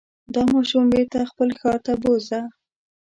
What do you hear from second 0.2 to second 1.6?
دا ماشوم بېرته خپل